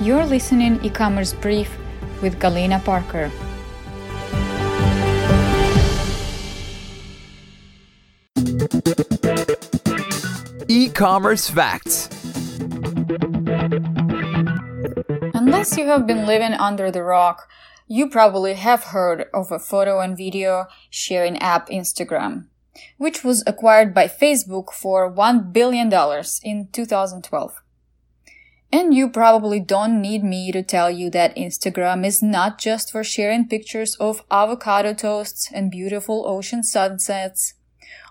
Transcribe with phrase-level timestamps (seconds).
[0.00, 1.76] You're listening e-commerce brief
[2.22, 3.30] with Galina Parker.
[10.68, 12.08] E-commerce facts.
[15.34, 17.46] Unless you have been living under the rock,
[17.86, 22.46] you probably have heard of a photo and video sharing app Instagram,
[22.96, 25.92] which was acquired by Facebook for $1 billion
[26.42, 27.62] in 2012.
[28.72, 33.02] And you probably don't need me to tell you that Instagram is not just for
[33.02, 37.54] sharing pictures of avocado toasts and beautiful ocean sunsets,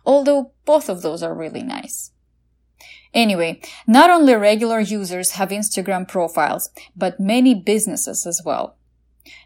[0.06, 2.12] although both of those are really nice.
[3.14, 8.76] Anyway, not only regular users have Instagram profiles, but many businesses as well.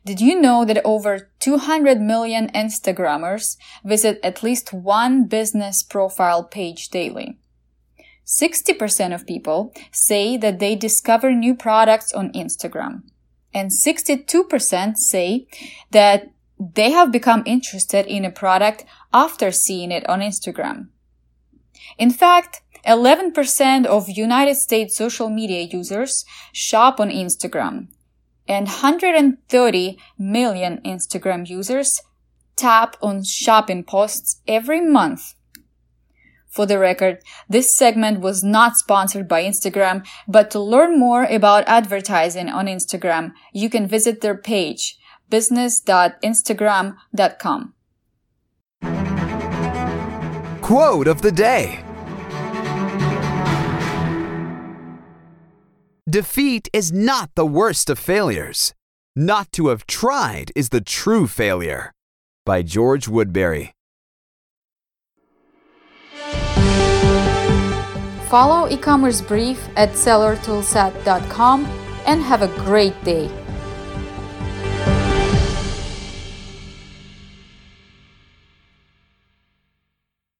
[0.05, 6.89] Did you know that over 200 million Instagrammers visit at least one business profile page
[6.89, 7.37] daily?
[8.25, 13.03] 60% of people say that they discover new products on Instagram.
[13.53, 15.47] And 62% say
[15.91, 20.87] that they have become interested in a product after seeing it on Instagram.
[21.97, 27.87] In fact, 11% of United States social media users shop on Instagram,
[28.47, 32.01] and 130 million Instagram users
[32.55, 35.35] tap on shopping posts every month.
[36.53, 41.63] For the record, this segment was not sponsored by Instagram, but to learn more about
[41.65, 44.99] advertising on Instagram, you can visit their page,
[45.31, 47.73] business.instagram.com.
[50.61, 51.83] Quote of the day.
[56.07, 58.75] Defeat is not the worst of failures.
[59.15, 61.91] Not to have tried is the true failure.
[62.45, 63.71] By George Woodberry.
[68.33, 71.65] Follow e-commerce brief at sellertoolset.com
[72.07, 73.29] and have a great day.